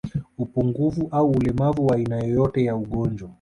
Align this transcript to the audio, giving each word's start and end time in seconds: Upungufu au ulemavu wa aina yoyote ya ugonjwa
Upungufu 0.37 1.07
au 1.11 1.31
ulemavu 1.31 1.87
wa 1.87 1.95
aina 1.95 2.19
yoyote 2.23 2.63
ya 2.63 2.75
ugonjwa 2.75 3.29